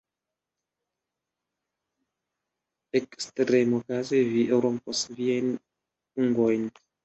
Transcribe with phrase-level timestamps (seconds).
[3.01, 5.57] Ekstremokaze vi rompos viajn
[6.25, 6.71] ungojn!